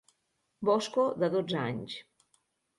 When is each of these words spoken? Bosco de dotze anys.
Bosco 0.69 1.05
de 1.25 1.31
dotze 1.37 1.61
anys. 1.69 2.01